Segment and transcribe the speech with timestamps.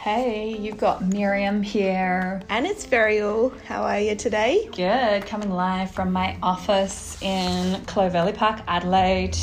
[0.00, 2.40] Hey, you've got Miriam here.
[2.48, 3.52] And it's Verial.
[3.66, 4.68] How are you today?
[4.74, 9.36] Good, coming live from my office in Clovelly Park, Adelaide,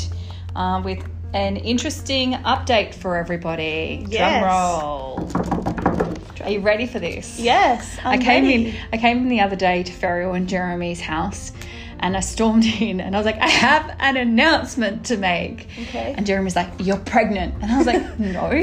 [0.56, 4.06] uh, with an interesting update for everybody.
[4.08, 4.40] Yes.
[4.40, 6.42] Drum roll.
[6.42, 7.38] Are you ready for this?
[7.38, 8.68] Yes, I'm I came ready.
[8.70, 8.74] in.
[8.92, 11.52] I came in the other day to Ferriel and Jeremy's house,
[12.00, 16.14] and I stormed in, and I was like, "I have an announcement to make." Okay.
[16.16, 18.62] And Jeremy's like, "You're pregnant," and I was like, "No,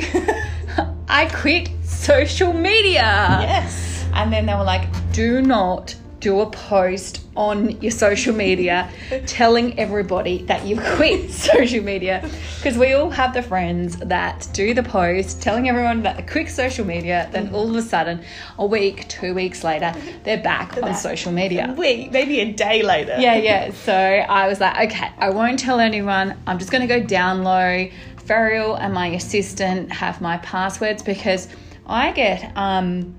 [1.07, 1.69] I quit
[2.03, 4.05] social media." Yes.
[4.13, 8.89] And then they were like, "Do not do a post on your social media
[9.25, 12.27] telling everybody that you quit social media
[12.58, 16.47] because we all have the friends that do the post telling everyone that they quit
[16.47, 18.23] social media then all of a sudden
[18.58, 20.97] a week two weeks later they're back on back.
[20.97, 23.17] social media Wait, maybe a day later.
[23.20, 26.88] yeah yeah so i was like okay i won't tell anyone i'm just going to
[26.88, 27.85] go down low
[28.25, 31.49] Ferial and my assistant have my passwords because
[31.86, 33.16] i get um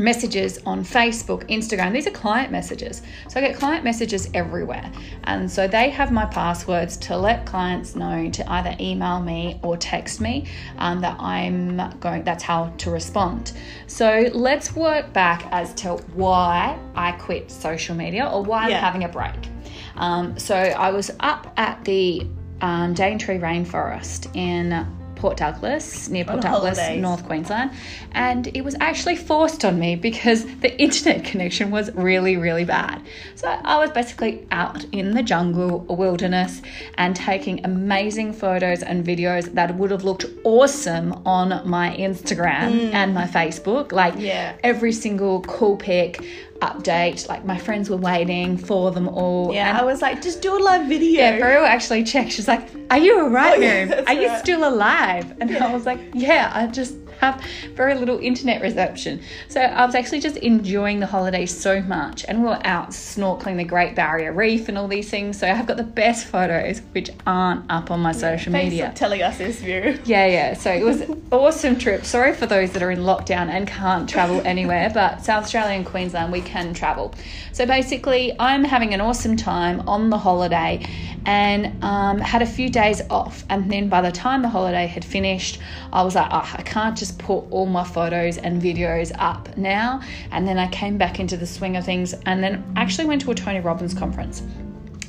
[0.00, 1.92] messages on Facebook, Instagram.
[1.92, 3.02] These are client messages.
[3.28, 4.90] So I get client messages everywhere.
[5.24, 9.76] And so they have my passwords to let clients know to either email me or
[9.76, 10.46] text me
[10.78, 13.52] um, that I'm going, that's how to respond.
[13.86, 19.04] So let's work back as to why I quit social media or why I'm having
[19.04, 19.48] a break.
[19.96, 22.26] Um, so I was up at the
[22.60, 24.86] um, Daintree Rainforest in
[25.20, 27.02] Port Douglas, near Port Douglas, holidays.
[27.02, 27.70] North Queensland,
[28.12, 33.02] and it was actually forced on me because the internet connection was really, really bad.
[33.34, 36.62] So I was basically out in the jungle, wilderness,
[36.94, 42.94] and taking amazing photos and videos that would have looked awesome on my Instagram hmm.
[42.94, 43.92] and my Facebook.
[43.92, 44.56] Like Yeah.
[44.64, 46.24] every single cool pic,
[46.60, 47.28] update.
[47.28, 49.52] Like my friends were waiting for them all.
[49.52, 51.20] Yeah, and I was like, just do a live video.
[51.20, 52.32] yeah, Beryl actually checked.
[52.32, 56.00] She's like, "Are you alright, Oh, yeah, Are you still alive?" And I was like,
[56.14, 57.42] "Yeah, I just have
[57.74, 62.42] very little internet reception." So I was actually just enjoying the holiday so much, and
[62.42, 65.38] we were out snorkeling the Great Barrier Reef and all these things.
[65.38, 68.92] So I've got the best photos, which aren't up on my social Thanks media.
[68.94, 69.98] telling us this view.
[70.04, 70.54] Yeah, yeah.
[70.54, 72.04] So it was an awesome trip.
[72.04, 75.86] Sorry for those that are in lockdown and can't travel anywhere, but South Australia and
[75.86, 77.14] Queensland, we can travel.
[77.52, 80.86] So basically, I'm having an awesome time on the holiday
[81.26, 83.44] and um, had a few days off.
[83.50, 85.58] And then by the time the holiday had finished,
[85.92, 90.02] I was like, oh, I can't just put all my photos and videos up now.
[90.30, 93.30] And then I came back into the swing of things and then actually went to
[93.30, 94.42] a Tony Robbins conference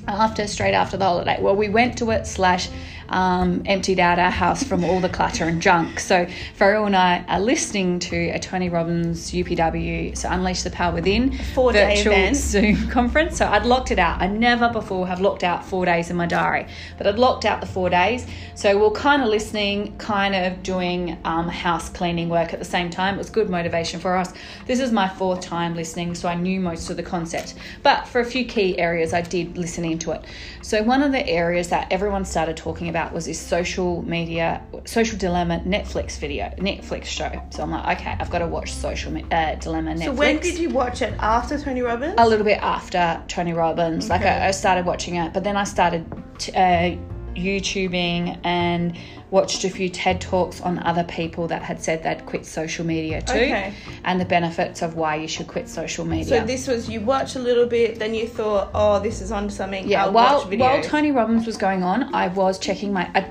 [0.07, 1.37] after straight after the holiday.
[1.41, 2.69] Well, we went to it slash
[3.11, 5.99] um, emptied out our house from all the clutter and junk.
[5.99, 10.93] So Farrell and I are listening to a Tony Robbins UPW, so Unleash the Power
[10.93, 12.35] Within Four-day virtual event.
[12.37, 13.37] Zoom conference.
[13.37, 14.21] So I'd locked it out.
[14.21, 16.67] I never before have locked out four days in my diary,
[16.97, 18.25] but I'd locked out the four days.
[18.55, 22.89] So we're kind of listening, kind of doing um, house cleaning work at the same
[22.89, 23.15] time.
[23.15, 24.33] It was good motivation for us.
[24.65, 27.55] This is my fourth time listening, so I knew most of the concept.
[27.83, 30.23] But for a few key areas, I did listen into it.
[30.61, 35.17] So one of the areas that everyone started talking about was this social media, social
[35.17, 37.31] dilemma Netflix video, Netflix show.
[37.51, 40.39] So I'm like, okay, I've got to watch social Me- uh, dilemma Netflix So when
[40.39, 41.13] did you watch it?
[41.19, 42.15] After Tony Robbins?
[42.17, 44.09] a little bit after Tony Robbins.
[44.09, 46.05] Like I, I started watching it, but then I started
[46.37, 46.97] t- uh,
[47.35, 48.97] YouTubing and
[49.31, 53.21] watched a few TED talks on other people that had said they'd quit social media
[53.21, 53.73] too, Okay.
[54.03, 56.41] and the benefits of why you should quit social media.
[56.41, 59.49] So this was you watched a little bit, then you thought, oh, this is on
[59.49, 59.87] something.
[59.87, 63.09] yeah, I'll while watch while Tony Robbins was going on, I was checking my.
[63.15, 63.27] I,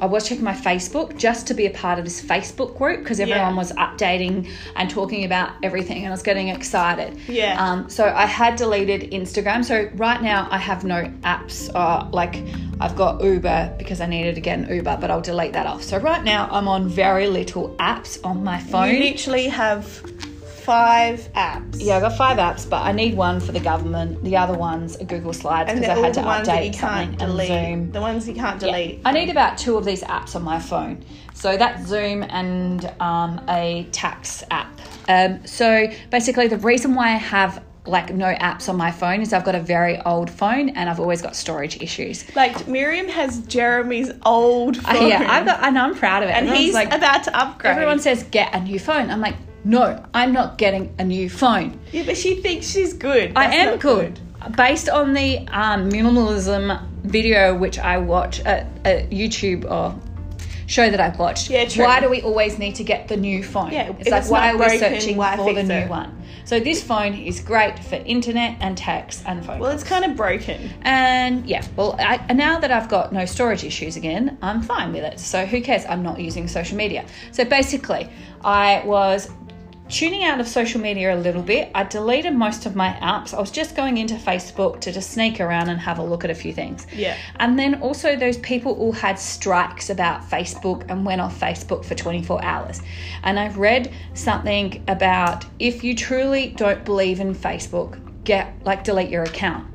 [0.00, 3.20] I was checking my Facebook just to be a part of this Facebook group because
[3.20, 3.56] everyone Yeah.
[3.58, 7.18] was updating and talking about everything, and I was getting excited.
[7.28, 7.56] Yeah.
[7.62, 9.64] Um, so I had deleted Instagram.
[9.64, 11.70] So right now I have no apps.
[11.74, 12.42] Uh, like
[12.80, 15.82] I've got Uber because I needed to get an Uber, but I'll delete that off.
[15.82, 18.88] So right now I'm on very little apps on my phone.
[18.94, 20.02] you literally have
[20.70, 21.76] five apps.
[21.78, 24.22] yeah, I got five apps, but I need one for the government.
[24.22, 27.20] The other ones are Google Slides because I had to the that you update something
[27.22, 27.46] and.
[27.48, 27.92] Zoom.
[27.92, 28.68] The ones you can't Yeah.
[28.68, 29.00] delete.
[29.04, 31.04] I need about two of these apps on my phone.
[31.34, 34.68] So that's Zoom and um, a tax app.
[35.08, 39.32] Um, so basically, the reason why I have like no apps on my phone is
[39.32, 42.24] I've got a very old phone and I've always got storage issues.
[42.36, 44.96] Like Miriam has Jeremy's old phone.
[44.96, 46.32] Uh, yeah, I've got, and I'm proud of it.
[46.32, 47.72] and Everyone's he's like, about to upgrade.
[47.72, 49.10] everyone says get a new phone.
[49.10, 49.34] I'm like,
[49.64, 51.78] no, I'm not getting a new phone.
[51.92, 53.32] yeah, but she thinks she's good.
[53.36, 54.18] I am not good.
[54.56, 59.98] Based on the um, minimalism video which I watch at, at YouTube or
[60.66, 61.50] show that I've watched.
[61.50, 61.84] Yeah, true.
[61.84, 63.72] Why do we always need to get the new phone?
[63.72, 65.90] Yeah, it's like it's why are we searching for the new it?
[65.90, 66.16] one?
[66.44, 69.60] So this phone is great for internet and text and phone.
[69.60, 70.70] Well, it's kind of broken.
[70.82, 75.04] And yeah, well, I, now that I've got no storage issues again, I'm fine with
[75.04, 75.20] it.
[75.20, 75.84] So who cares?
[75.86, 77.04] I'm not using social media.
[77.30, 78.10] So basically,
[78.42, 79.30] I was
[79.90, 81.70] tuning out of social media a little bit.
[81.74, 83.34] I deleted most of my apps.
[83.34, 86.30] I was just going into Facebook to just sneak around and have a look at
[86.30, 86.86] a few things.
[86.92, 87.16] Yeah.
[87.36, 91.94] And then also those people all had strikes about Facebook and went off Facebook for
[91.94, 92.80] 24 hours.
[93.24, 99.10] And I've read something about if you truly don't believe in Facebook, get like delete
[99.10, 99.66] your account.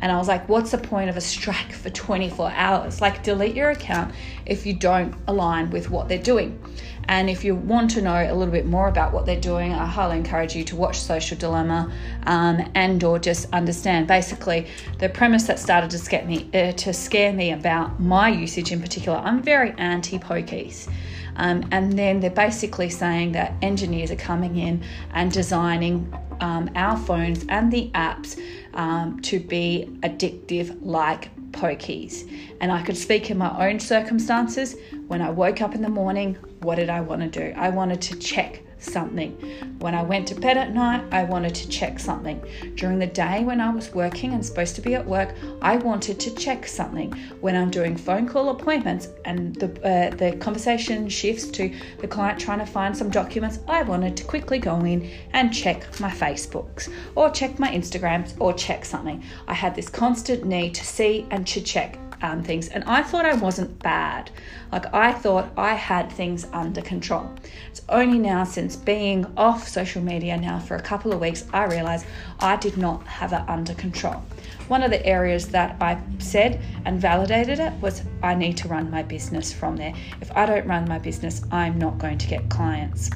[0.00, 3.00] And I was like, what's the point of a strike for 24 hours?
[3.00, 4.14] Like, delete your account
[4.46, 6.62] if you don't align with what they're doing.
[7.08, 9.86] And if you want to know a little bit more about what they're doing, I
[9.86, 11.90] highly encourage you to watch Social Dilemma
[12.26, 14.06] um, and or just understand.
[14.06, 14.66] Basically,
[14.98, 18.80] the premise that started to scare me uh, to scare me about my usage in
[18.80, 19.18] particular.
[19.18, 20.88] I'm very anti pokies.
[21.36, 24.82] Um, and then they're basically saying that engineers are coming in
[25.14, 28.38] and designing um, our phones and the apps
[28.74, 32.30] um, to be addictive like pokies.
[32.60, 34.76] And I could speak in my own circumstances.
[35.06, 37.54] When I woke up in the morning, what did I want to do?
[37.56, 39.32] I wanted to check something.
[39.78, 42.42] When I went to bed at night, I wanted to check something.
[42.74, 46.18] During the day when I was working and supposed to be at work, I wanted
[46.20, 47.12] to check something.
[47.40, 52.38] When I'm doing phone call appointments and the uh, the conversation shifts to the client
[52.40, 56.90] trying to find some documents, I wanted to quickly go in and check my Facebooks
[57.14, 59.22] or check my Instagrams or check something.
[59.46, 63.24] I had this constant need to see and to check um, things, and I thought
[63.24, 64.30] I wasn't bad.
[64.72, 67.30] Like, I thought I had things under control.
[67.70, 71.64] It's only now, since being off social media now for a couple of weeks, I
[71.64, 72.06] realized
[72.40, 74.22] I did not have it under control.
[74.68, 78.90] One of the areas that I said and validated it was I need to run
[78.90, 79.94] my business from there.
[80.20, 83.10] If I don't run my business, I'm not going to get clients.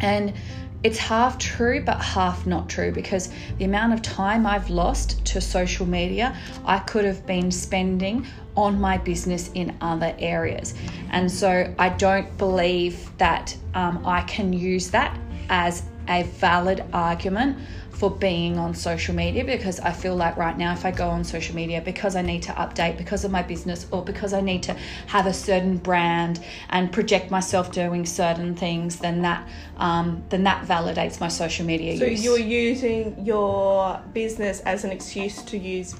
[0.00, 0.32] And
[0.84, 5.40] it's half true but half not true because the amount of time I've lost to
[5.40, 6.36] social media,
[6.66, 10.74] I could have been spending on my business in other areas.
[11.10, 17.56] And so I don't believe that um, I can use that as a valid argument
[17.94, 21.22] for being on social media because I feel like right now, if I go on
[21.22, 24.64] social media because I need to update because of my business or because I need
[24.64, 24.74] to
[25.06, 29.46] have a certain brand and project myself doing certain things, then that
[29.76, 32.24] um, then that validates my social media So use.
[32.24, 35.94] you're using your business as an excuse to use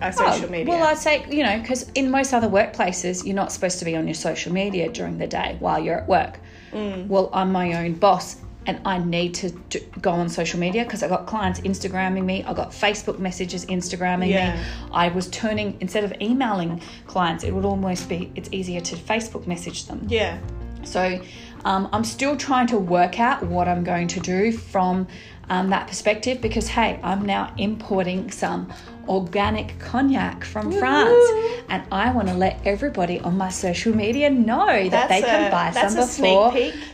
[0.00, 0.74] uh, social Oh, media.
[0.74, 3.96] Well, I'd say, you know, because in most other workplaces, you're not supposed to be
[3.96, 6.38] on your social media during the day while you're at work.
[6.72, 7.06] Mm.
[7.08, 11.02] Well, I'm my own boss and I need to do, go on social media because
[11.02, 14.56] I got clients Instagramming me, I got Facebook messages Instagramming Yeah.
[14.56, 14.62] me.
[14.92, 19.46] I was turning, instead of emailing clients, it would almost be, it's easier to Facebook
[19.46, 20.06] message them.
[20.08, 20.38] yeah.
[20.84, 21.18] So
[21.64, 25.06] um, I'm still trying to work out what I'm going to do from
[25.48, 28.72] um, that perspective because, hey, I'm now importing some
[29.08, 31.30] organic cognac from France
[31.68, 35.48] and I want to let everybody on my social media know that That's they can
[35.48, 36.52] a- buy some before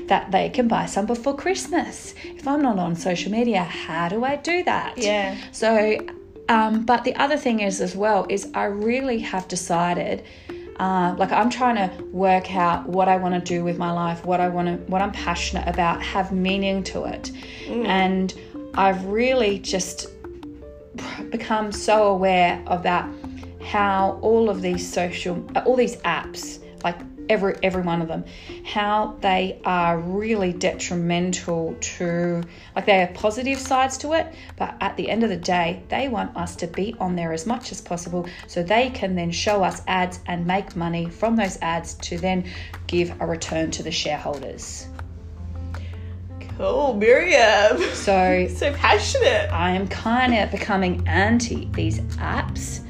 [0.08, 2.14] that they can buy some before Christmas.
[2.24, 4.98] If I'm not on social media, how do I do that?
[4.98, 5.36] Yeah.
[5.52, 5.98] So,
[6.48, 10.24] um, but the other thing is as well is I really have decided,
[10.80, 14.24] uh, like I'm trying to work out what I want to do with my life,
[14.24, 17.30] what I want to, what I'm passionate about, have meaning to it,
[17.68, 18.34] and
[18.74, 20.06] I've really just
[21.30, 23.06] become so aware about
[23.62, 26.96] how all of these social, all these apps, like
[27.30, 28.24] every every one of them,
[28.64, 32.42] how they are really detrimental to,
[32.74, 34.26] like they have positive sides to it,
[34.56, 37.46] but at the end of the day, they want us to be on there as
[37.46, 41.56] much as possible, so they can then show us ads and make money from those
[41.62, 42.44] ads to then
[42.88, 44.88] give a return to the shareholders.
[46.58, 47.80] Cool, Miriam.
[47.94, 49.50] So so passionate.
[49.52, 52.82] I am kind of becoming anti these apps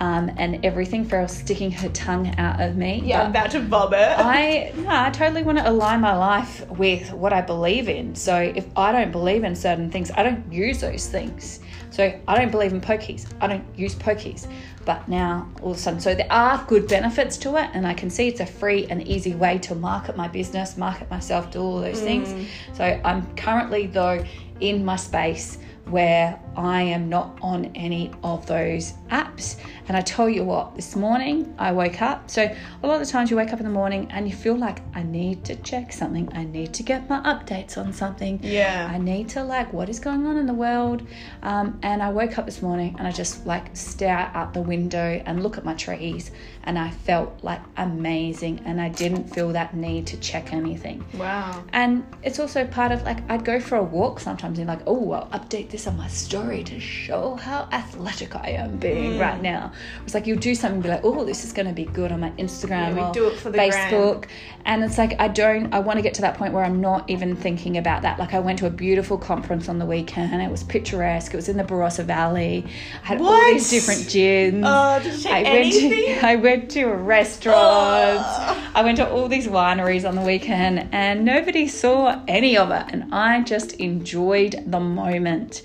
[0.00, 1.04] um, and everything.
[1.04, 3.02] for sticking her tongue out of me.
[3.04, 3.98] Yeah, I'm about to vomit.
[4.00, 8.14] I no, I totally want to align my life with what I believe in.
[8.14, 11.60] So if I don't believe in certain things, I don't use those things.
[11.90, 13.26] So I don't believe in pokies.
[13.40, 14.46] I don't use pokies.
[14.84, 17.92] But now all of a sudden, so there are good benefits to it, and I
[17.92, 21.60] can see it's a free and easy way to market my business, market myself, do
[21.60, 22.34] all those things.
[22.74, 24.24] So I'm currently though
[24.60, 29.56] in my space where I am not on any of those apps.
[29.86, 32.28] And I tell you what, this morning I woke up.
[32.28, 34.56] So a lot of the times you wake up in the morning and you feel
[34.56, 36.28] like I need to check something.
[36.34, 38.40] I need to get my updates on something.
[38.42, 38.90] Yeah.
[38.92, 41.06] I need to like what is going on in the world.
[41.42, 45.22] Um, and I woke up this morning and I just like stare out the window
[45.24, 46.32] and look at my trees
[46.64, 51.04] and I felt like amazing and I didn't feel that need to check anything.
[51.14, 51.62] Wow.
[51.72, 55.12] And it's also part of like I'd go for a walk sometimes and like, oh,
[55.12, 59.20] I'll update this on my story to show how athletic I am being Mm.
[59.20, 59.72] right now.
[60.04, 62.10] It's like you'll do something and be like, oh, this is going to be good
[62.12, 64.24] on my Instagram Yeah, or do it for the Facebook.
[64.64, 65.72] And it's like I don't.
[65.72, 68.18] I want to get to that point where I'm not even thinking about that.
[68.18, 70.42] Like I went to a beautiful conference on the weekend.
[70.42, 71.32] It was picturesque.
[71.32, 72.66] It was in the Barossa Valley.
[73.04, 74.62] I had all these different gyms.
[74.64, 76.14] Oh, did you check I went anything?
[76.20, 76.86] to I went to
[77.38, 78.24] restaurants.
[78.26, 78.70] Oh.
[78.74, 82.84] I went to all these wineries on the weekend and nobody saw any of it.
[82.90, 85.62] And I just enjoyed the moment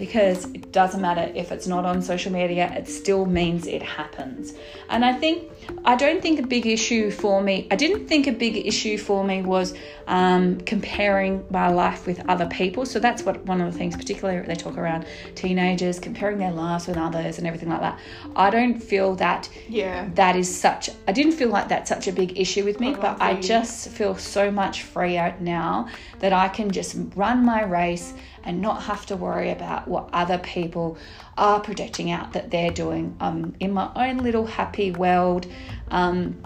[0.00, 4.54] because it doesn't matter if it's not on social media, it still means it happens.
[4.88, 5.50] And I think,
[5.84, 9.24] I don't think a big issue for me, I didn't think a big issue for
[9.24, 9.74] me was
[10.06, 12.84] um, comparing my life with other people.
[12.86, 16.86] So that's what one of the things, particularly they talk around teenagers, comparing their lives
[16.86, 17.98] with others and everything like that.
[18.36, 20.08] I don't feel that Yeah.
[20.14, 23.00] that is such I didn't feel like that's such a big issue with me, Oh,
[23.00, 25.88] but I just feel so much freer now
[26.20, 28.12] that I can just run my race
[28.44, 30.96] and not have to worry about what other people
[31.36, 33.16] are projecting out that they're doing.
[33.20, 35.46] I'm in my own little happy world.
[35.90, 36.40] Um,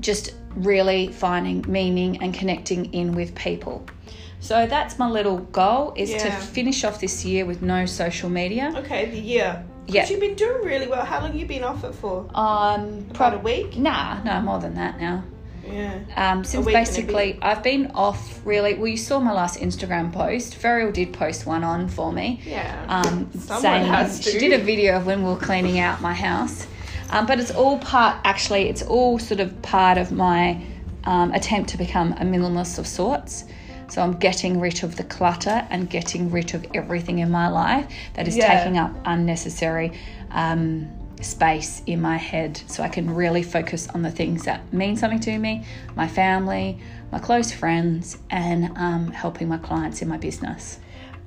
[0.00, 3.84] just really finding meaning and connecting in with people.
[4.40, 8.74] So that's my little goal is to finish off this year with no social media.
[8.76, 9.64] Okay, the year.
[9.86, 10.06] Yeah.
[10.08, 11.04] You've been doing really well.
[11.04, 12.28] How long have you been off it for?
[12.34, 13.76] Um, About a week?
[13.76, 15.24] Nah, no more than that now.
[15.66, 15.98] Yeah.
[16.16, 18.74] Um, since basically I've been off really.
[18.74, 20.60] Well, you saw my last Instagram post.
[20.60, 22.42] Ferial did post one on for me.
[22.44, 22.84] Yeah.
[22.88, 26.66] Um, Someone saying she did a video of when we were cleaning out my house.
[27.14, 28.18] Um, but it's all part.
[28.24, 30.60] Actually, it's all sort of part of my
[31.04, 33.44] um, attempt to become a minimalist of sorts.
[33.88, 37.86] So I'm getting rid of the clutter and getting rid of everything in my life
[38.14, 38.56] that is Yeah.
[38.56, 39.92] taking up unnecessary
[40.32, 40.90] um,
[41.20, 45.20] space in my head so I can really focus on the things that mean something
[45.20, 46.80] to me, my family,
[47.12, 50.80] my close friends, and um, helping my clients in my business.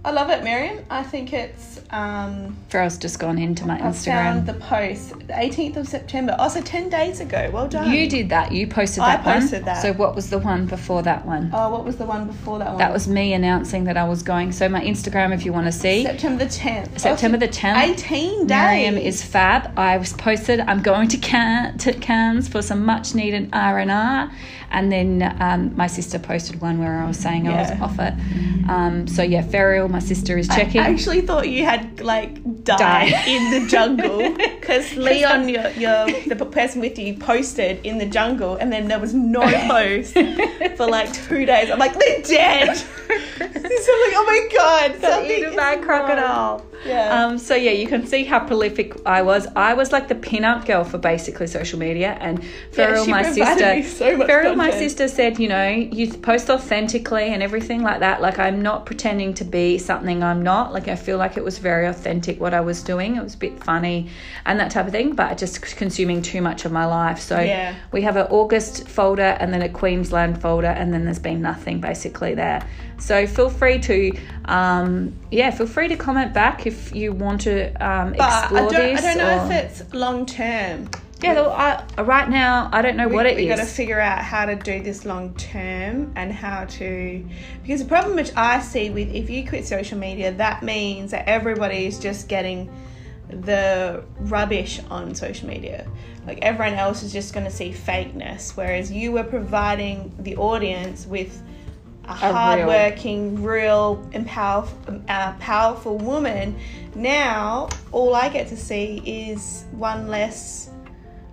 [0.06, 0.86] I love it, Miriam.
[0.90, 1.82] I think it's.
[1.90, 4.46] Um, Farrell's just gone into my I found Instagram.
[4.46, 6.36] the post, the 18th of September.
[6.38, 7.50] Oh, so 10 days ago.
[7.54, 7.92] Well done.
[7.92, 8.52] You did that.
[8.52, 9.40] You posted I that one.
[9.42, 9.82] posted that.
[9.82, 11.50] So what was the one before that one?
[11.54, 12.78] Oh, what was the one before that one?
[12.78, 14.52] That was me announcing that I was going.
[14.52, 17.00] So my Instagram, if you want to see, September the 10th.
[17.00, 17.82] September the 10th.
[17.94, 18.50] 18 days.
[18.50, 19.78] Miriam is fab.
[19.78, 20.60] I was posted.
[20.60, 24.30] I'm going to Can to Cairns for some much needed R and R,
[24.72, 28.14] and then um, my sister posted one where I was saying I was off it.
[28.70, 29.42] Um, so yeah,
[29.88, 30.82] My sister is checking.
[30.82, 33.28] I actually thought you had like died Died.
[33.28, 38.56] in the jungle because Leon, your, your the person with you, posted in the jungle,
[38.56, 40.14] and then there was no post
[40.76, 41.70] for like two days.
[41.70, 42.84] I'm like, they're dead.
[43.08, 45.86] So like, oh my god, Got something eaten by a wrong.
[45.86, 46.66] crocodile.
[46.86, 47.26] Yeah.
[47.26, 49.48] Um, so yeah, you can see how prolific I was.
[49.56, 53.84] I was like the pin-up girl for basically social media, and Feral, she my sister,
[53.84, 58.22] so Feral, my sister said, you know, you post authentically and everything like that.
[58.22, 60.72] Like I'm not pretending to be something I'm not.
[60.72, 63.16] Like I feel like it was very authentic what I was doing.
[63.16, 64.10] It was a bit funny
[64.46, 67.20] and that type of thing, but just consuming too much of my life.
[67.20, 67.76] So Yeah.
[67.92, 71.82] we have an August folder and then a Queensland folder, and then there's been nothing
[71.82, 72.62] basically there.
[73.00, 77.72] So feel free to, um, yeah, feel free to comment back if you want to
[77.76, 79.04] um, I explore don't, this.
[79.04, 80.90] I don't know or- if it's long term.
[81.22, 84.00] yeah, though, I, right now I don't know we, what it we got to figure
[84.00, 87.26] out how to do this long term and how to
[87.64, 91.28] because the problem which i see with if you quit social media that means that
[91.28, 92.72] everybody is just getting
[93.30, 95.88] the rubbish on social media
[96.28, 101.08] like everyone else is just going to see fakeness whereas you were providing the audience
[101.08, 101.42] with
[102.08, 106.56] a, real- hardworking real and powerful, uh, powerful woman
[106.96, 110.70] now all i get to see is one less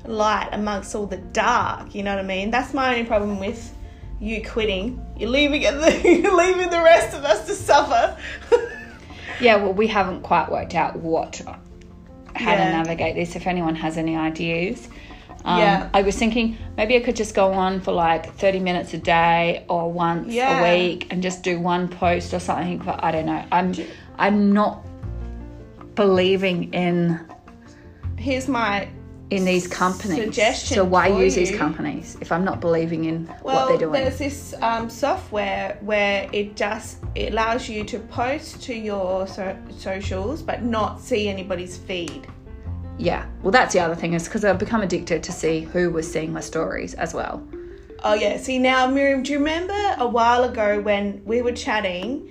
[0.06, 1.94] light amongst all the dark.
[1.94, 2.50] You know what I mean?
[2.50, 3.74] That's my only problem with
[4.20, 5.04] you quitting.
[5.16, 6.04] You're leaving it.
[6.04, 8.16] You're leaving the rest of us to suffer.
[9.40, 12.56] Yeah, well, we haven't quite worked out what, how Yeah.
[12.66, 13.34] to navigate this.
[13.34, 14.88] If anyone has any ideas.
[15.44, 15.88] Um, Yeah.
[15.92, 19.64] I was thinking maybe I could just go on for like 30 minutes a day
[19.68, 20.60] or once Yeah.
[20.60, 22.78] a week and just do one post or something.
[22.78, 23.44] But I don't know.
[23.52, 23.74] I'm
[24.18, 24.84] I'm not
[25.94, 27.20] believing in
[28.16, 28.88] Here's my
[29.30, 30.16] in these companies.
[30.22, 33.92] Suggestion so why use these companies if I'm not believing in Well, what they're doing?
[33.92, 39.56] there's this um, software where it just it allows you to post to your so-
[39.76, 42.26] socials but not see anybody's feed.
[42.98, 43.26] Yeah.
[43.42, 46.32] Well, that's the other thing is because I've become addicted to see who was seeing
[46.32, 47.46] my stories as well.
[48.02, 48.36] Oh yeah.
[48.36, 52.28] See now, Miriam, do you remember a while ago when we were chatting,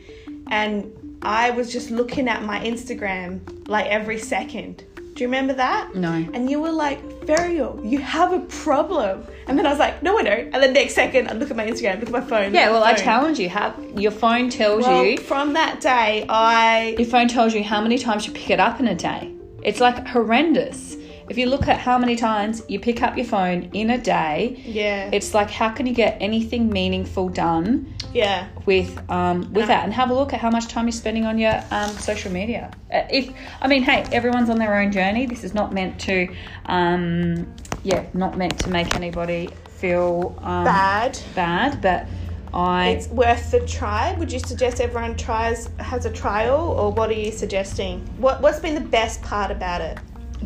[0.48, 4.84] and I was just looking at my Instagram like every second?
[5.16, 5.94] Do you remember that?
[5.96, 6.12] No.
[6.12, 9.24] And you were like, Ferio, you have a problem.
[9.46, 10.54] And then I was like, no, I don't.
[10.54, 12.52] And the next second, I look at my Instagram, look at my phone.
[12.52, 12.72] Yeah.
[12.72, 13.48] Well, my I challenge you.
[13.50, 15.20] Have your phone tells Well, you.
[15.20, 18.80] from that day, I Your phone tells you how many times you pick it up
[18.80, 19.33] in a day.
[19.64, 20.98] It's like horrendous.
[21.30, 24.62] If you look at how many times you pick up your phone in a day,
[24.66, 25.10] yeah.
[25.12, 28.50] it's like how can you get anything meaningful done yeah.
[28.66, 29.86] with um, with that?
[29.86, 32.72] And have a look at how much time you're spending on your um, social media.
[32.94, 35.26] Uh, if i mean hey everyone's on their own journey.
[35.26, 36.28] This is not meant to
[36.66, 37.52] um,
[37.84, 41.20] yeah not meant to make anybody feel um, bad.
[41.36, 42.06] bad but
[42.54, 44.14] i It's worth the try.
[44.20, 48.00] Would you suggest everyone tries has a trial, or what are you suggesting?
[48.18, 49.98] What What's been the best part about it?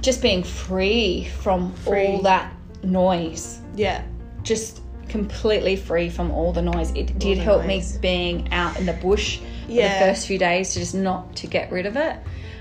[0.02, 2.06] just being free from Free.
[2.08, 4.04] all that noise Yeah,
[4.44, 7.96] just completely free from all the noise it did help noise.
[7.96, 11.48] me being out in the bush for the first few days to just not to
[11.48, 12.18] get rid of it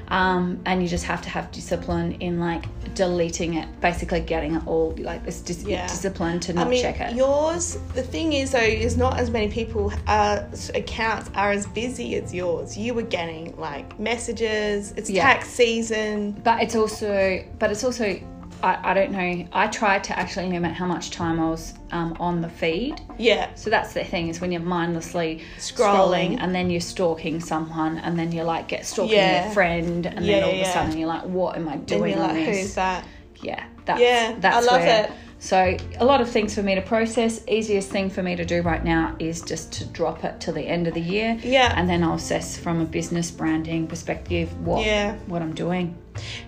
[0.09, 4.67] um, and you just have to have discipline in like deleting it basically getting it
[4.67, 5.87] all like this dis- Yeah.
[5.87, 7.79] discipline to I not mean, check it yours.
[7.95, 10.43] The thing is, though, is not as many people uh,
[10.75, 12.77] accounts are as busy as yours.
[12.77, 14.93] You were getting like messages.
[14.97, 15.23] It's Yeah.
[15.23, 16.33] tax season.
[16.45, 18.19] but it's also but it's also
[18.63, 22.17] I, I don't know i tried to actually limit how much time i was um,
[22.19, 26.33] on the feed Yeah, So that's the thing is when you're mindlessly Scrolling.
[26.33, 29.45] scrolling, and then you're stalking someone and then you're like get stalking Yeah.
[29.45, 32.13] your friend and Yeah, then all of a sudden you're like, what am I doing
[32.15, 32.59] you're on like, this?
[32.63, 33.05] who's that?
[33.43, 35.11] Yeah, that's, Yeah, I that's love where, it.
[35.39, 37.45] So a lot of things for me to process.
[37.47, 40.63] Easiest thing for me to do right now is just to drop it till the
[40.67, 41.39] end of the year.
[41.43, 41.73] Yeah.
[41.77, 45.15] and then I'll assess from a business branding perspective what Yeah.
[45.27, 45.97] what I'm doing.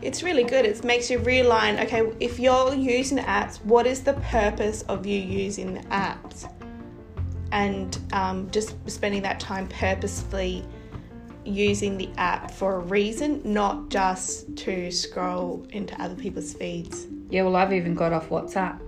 [0.02, 0.64] It's really good.
[0.66, 1.80] It makes you realign.
[1.84, 6.50] Okay, if you're using apps, what is the purpose of you using the apps?
[7.52, 10.64] And um, just spending that time purposefully
[11.44, 17.06] using the app for a reason, not just to scroll into other people's feeds.
[17.30, 18.78] Yeah, well, I've even got off WhatsApp.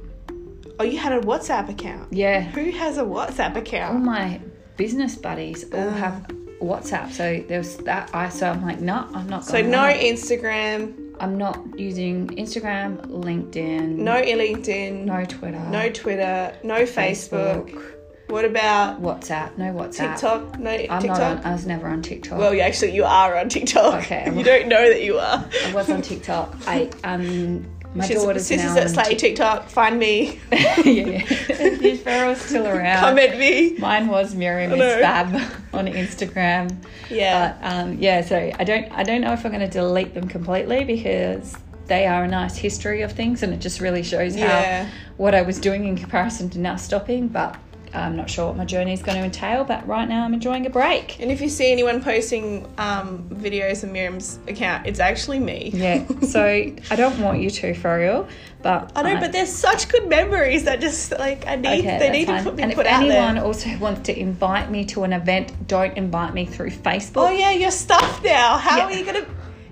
[0.78, 2.12] Oh, you had a WhatsApp account.
[2.12, 3.94] Yeah, Who has a WhatsApp account?
[3.94, 4.40] all my
[4.76, 5.92] business buddies all Ah.
[5.92, 6.26] have
[6.60, 7.10] WhatsApp.
[7.12, 8.10] So there was that.
[8.14, 9.44] I so I'm like, no, I'm not.
[9.44, 9.94] So no on.
[9.94, 17.96] Instagram, I'm not using Instagram, LinkedIn, no LinkedIn, no Twitter, no Twitter, no Facebook.
[18.28, 20.12] What about WhatsApp, no WhatsApp.
[20.12, 20.58] TikTok?
[20.60, 21.18] No I'm TikTok.
[21.18, 21.44] not on.
[21.44, 22.38] I was never on TikTok.
[22.38, 24.04] Well, you actually you are on TikTok.
[24.04, 24.32] Okay.
[24.36, 25.48] you don't know that you are.
[25.66, 26.54] I was on TikTok.
[26.66, 29.68] I um, my She's, daughter's sisters now at Slay TikTok.
[29.68, 30.38] Find me.
[30.52, 31.96] Yeah, yeah.
[31.96, 33.00] Farrell's still around.
[33.00, 33.76] Comment me.
[33.78, 34.78] Mine was Miriam is.
[34.78, 35.34] Fab
[35.74, 36.74] on Instagram.
[37.10, 37.56] Yeah.
[37.60, 40.26] But um, yeah, so I don't I don't know if I'm going to delete them
[40.28, 44.84] completely because they are a nice history of things, and it just really shows Yeah.
[44.84, 47.28] how what I was doing in comparison to now stopping.
[47.28, 47.56] But
[47.92, 49.64] I'm not sure what my journey is going to entail.
[49.64, 51.20] But right now, I'm enjoying a break.
[51.20, 55.70] and if you see anyone posting um, videos of Miriam's account, it's actually me.
[55.74, 58.28] Yeah, so I don't want you to, for real,
[58.62, 61.80] but I know, but there's such good memories that just like I need.
[61.80, 62.44] Okay, they need fine.
[62.44, 63.44] to put, and put if out anyone there.
[63.44, 67.28] also wants to invite me to an event, don't invite me through Facebook.
[67.28, 68.58] Oh yeah, your stuff now.
[68.58, 68.84] How Yeah.
[68.84, 69.26] are you gonna?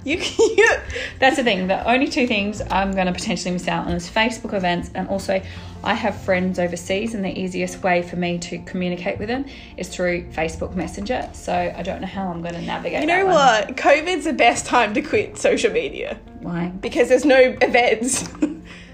[0.04, 0.70] You you.
[1.18, 1.66] That's the thing.
[1.66, 5.06] The only two things I'm going to potentially miss out on is Facebook events, and
[5.08, 5.42] also
[5.88, 9.46] I have friends overseas, and the easiest way for me to communicate with them
[9.78, 11.30] is through Facebook Messenger.
[11.32, 13.00] So I don't know how I'm going to navigate.
[13.00, 13.74] You know what?
[13.76, 16.68] COVID's the best time to quit social media Why?
[16.68, 18.28] because there's no events.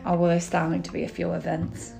[0.07, 1.95] Oh well, there's starting to be a few events.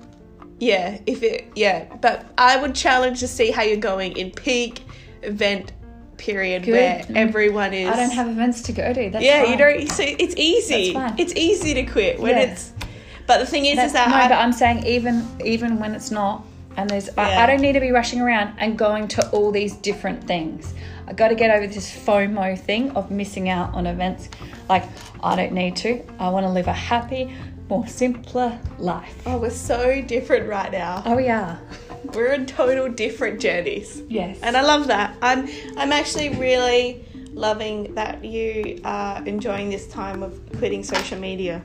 [0.59, 4.83] Yeah, if it yeah, but I would challenge to see how you're going in peak
[5.23, 5.71] event
[6.17, 6.71] period Good.
[6.73, 7.15] where Mm.
[7.15, 7.89] everyone is.
[7.89, 9.09] I don't have events to go to.
[9.09, 9.51] That's Yeah, fine.
[9.51, 9.91] you don't.
[9.91, 10.93] So it's easy.
[11.17, 12.43] It's easy to quit when Yeah.
[12.51, 12.73] it's.
[13.27, 15.95] But the thing is, That's, is that no, I, but I'm saying even even when
[15.95, 16.45] it's not,
[16.77, 17.43] and there's I, Yeah.
[17.43, 20.73] I don't need to be rushing around and going to all these different things.
[21.07, 24.29] I got to get over this FOMO thing of missing out on events.
[24.69, 24.83] Like
[25.23, 26.03] I don't need to.
[26.19, 27.31] I want to live a happy,
[27.69, 29.15] more simpler life.
[29.25, 31.01] oh, we're so different right now.
[31.05, 31.57] Oh yeah,
[32.13, 34.01] We're in total different journeys.
[34.07, 34.39] yes.
[34.43, 35.15] And I love that.
[35.21, 41.61] I'm I'm actually really loving that you are enjoying this time of quitting social media.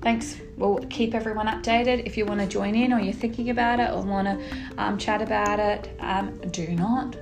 [0.00, 0.40] Thanks.
[0.56, 2.06] We'll keep everyone updated.
[2.06, 4.38] If you want to join in or you're thinking about it or want to
[4.78, 7.16] um, chat about it, um, do not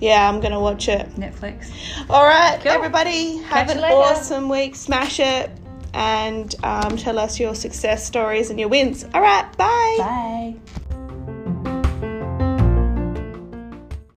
[0.00, 1.08] Yeah, I'm gonna watch it.
[1.16, 1.70] Netflix.
[2.08, 2.72] All right, Cool.
[2.72, 4.74] everybody, have Catch an awesome week.
[4.74, 5.50] Smash it
[5.92, 9.04] and um, tell us your success stories and your wins.
[9.12, 9.96] All right, bye.
[9.98, 10.54] Bye.